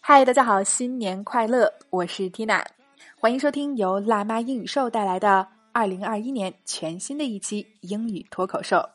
[0.00, 1.72] 嗨，大家好，新年快乐！
[1.90, 2.64] 我是 Tina，
[3.20, 8.88] 欢迎收听由辣妈英语秀带来的二零二一年全新的一期英语脱口秀。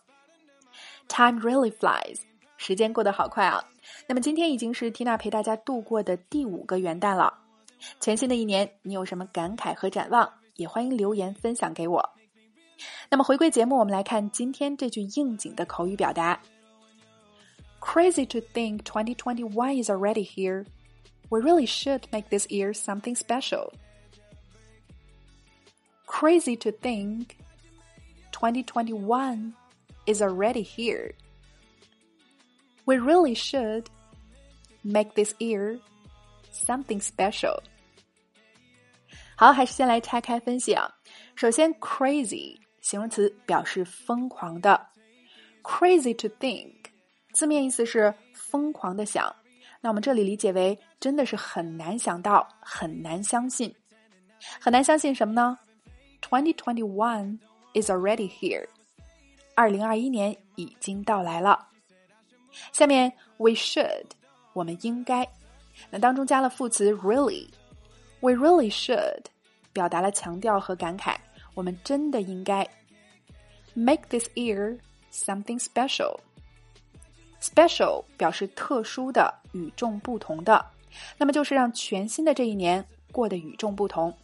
[1.07, 2.21] Time really flies，
[2.57, 3.63] 时间过得好快啊！
[4.07, 7.34] 那么今天已经是 Tina 陪大家度过的第五个元旦了。
[8.00, 10.27] 全新的一年，你有什么感慨和展望？
[10.55, 12.09] 也欢迎留言分享给我。
[13.09, 16.39] 那么回归节目，我们来看今天这句应景的口语表达
[17.93, 23.72] ：Crazy to think 2021 is already here。we really should make this year something special.
[26.07, 27.36] Crazy to think
[28.32, 29.53] 2021
[30.07, 31.12] is already here.
[32.86, 33.91] We really should
[34.83, 35.78] make this year
[36.50, 37.62] something special.
[39.36, 40.91] 好，还是先来拆开分析啊。
[41.36, 44.89] 首先，crazy 形容词表示疯狂的，
[45.62, 46.81] crazy to think
[47.33, 49.36] 字面意思是疯狂的想。
[49.81, 53.75] 那我们这里理解为真的是很难想到，很难相信，
[54.62, 55.59] 很难相信什么呢
[56.22, 57.39] ？Twenty twenty one
[57.73, 58.66] is already here，
[59.56, 61.67] 二零二一年已经到来了。
[62.72, 64.06] 下面 we should，
[64.54, 65.28] 我们应该，
[65.89, 69.26] 那当中加了副词 really，we really should，
[69.73, 71.16] 表达了强调和感慨，
[71.56, 72.66] 我们真的应该
[73.73, 74.80] make this year
[75.11, 76.17] something special。
[77.44, 80.66] Special 表示特殊的、与众不同的，
[81.17, 84.16] 那么就是让全新的这一年过得与众不同。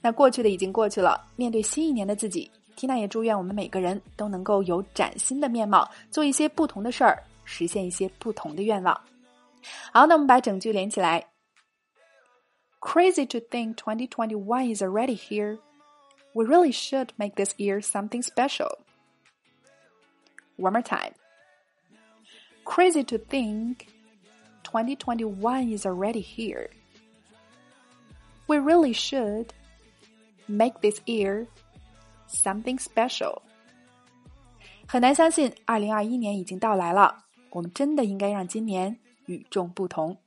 [0.00, 8.98] 那过去的已经过去了，面对新一年的自己，Tina 也祝愿我们每个人都能够有崭新的面貌，做一些不同的事儿，实现一些不同的愿望。
[9.92, 11.26] 好，那我们把整句连起来。
[12.80, 15.58] Crazy to think 2021 is already here.
[16.32, 18.78] We really should make this year something special.
[20.56, 21.12] One more time.
[22.65, 23.87] Crazy to think
[24.63, 26.69] 2021 is already here.
[28.47, 29.47] We really should
[30.47, 31.47] make this year
[32.27, 33.41] something special.
[34.87, 37.25] 很难相信，二零二一年已经到来了。
[37.51, 38.95] 我们真的应该让今年
[39.25, 40.17] 与众不同。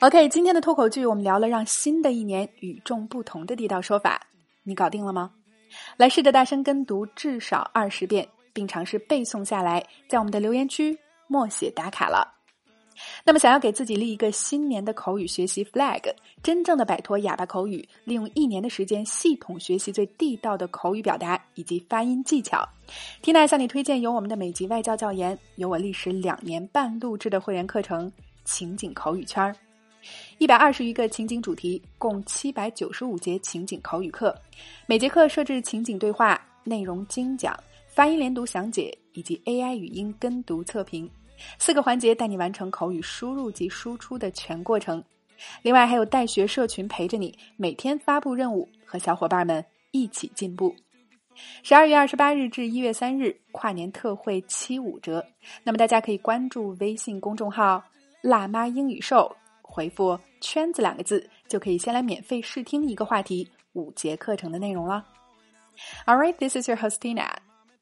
[0.00, 4.20] OK，今天的脱口剧我们聊了让新的一年与众不同的地道说法，
[4.62, 5.32] 你搞定了吗？
[5.96, 8.28] 来试着大声跟读至少二十遍。
[8.57, 10.97] 并尝试背诵下来，在我们的留言区
[11.27, 12.33] 默写打卡了。
[13.23, 16.01] 那么，想要给自己立一个新年的口语学习 flag，
[16.41, 22.67] 真正的摆脱哑巴口语，利用一年的时间系统学习最地道的口语表达以及发音技巧
[23.21, 28.11] ，Tina 向你推荐由我们的美籍外教教研，由我历时两年半录制的会员课程——
[28.43, 29.55] 情景口语圈儿，
[30.39, 34.35] 一百二十余个情景主题，共七百九十五节情景口语课，
[34.87, 37.55] 每节课设置情景对话，内容精讲。
[37.97, 41.09] 发音连读详解以及 AI 语音跟读测评，
[41.57, 45.03] 四个环节带你完成口语输入及输出的全过程。
[45.63, 50.75] 另外还有带学社群陪着你，每天发布任务，和小伙伴们一起进步。
[51.63, 55.25] 十二月二十八日至一月三日跨年特惠七五折，
[55.63, 57.83] 那么大家可以关注微信公众号
[58.21, 65.03] “辣妈英语秀”，回复“圈子”两个字，就可以先来免费试听一个话题五节课程的内容了。
[66.05, 67.46] All right, this is your hostina.